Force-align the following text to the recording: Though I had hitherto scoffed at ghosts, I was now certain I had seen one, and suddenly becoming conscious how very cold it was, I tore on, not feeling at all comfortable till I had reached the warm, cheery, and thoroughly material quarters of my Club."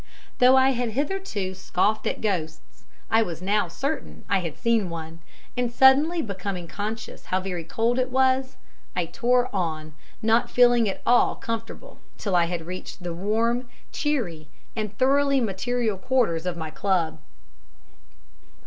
Though 0.39 0.57
I 0.57 0.71
had 0.71 0.93
hitherto 0.93 1.53
scoffed 1.53 2.07
at 2.07 2.21
ghosts, 2.21 2.85
I 3.11 3.21
was 3.21 3.39
now 3.39 3.67
certain 3.67 4.25
I 4.27 4.39
had 4.39 4.57
seen 4.57 4.89
one, 4.89 5.19
and 5.55 5.71
suddenly 5.71 6.23
becoming 6.23 6.67
conscious 6.67 7.25
how 7.25 7.39
very 7.39 7.63
cold 7.63 7.99
it 7.99 8.09
was, 8.09 8.57
I 8.95 9.05
tore 9.05 9.55
on, 9.55 9.93
not 10.19 10.49
feeling 10.49 10.89
at 10.89 11.03
all 11.05 11.35
comfortable 11.35 11.99
till 12.17 12.35
I 12.35 12.45
had 12.45 12.65
reached 12.65 13.03
the 13.03 13.13
warm, 13.13 13.69
cheery, 13.91 14.47
and 14.75 14.97
thoroughly 14.97 15.39
material 15.39 15.99
quarters 15.99 16.47
of 16.47 16.57
my 16.57 16.71
Club." 16.71 17.19